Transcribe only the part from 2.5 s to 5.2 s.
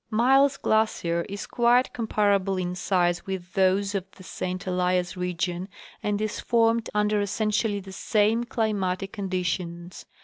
in size with those of the St Elias